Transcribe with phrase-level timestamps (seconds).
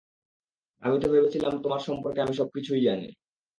[0.83, 3.07] আমি তো ভেবেছিলাম, তোমার সম্পর্কে আমি সব কিছুই জানি।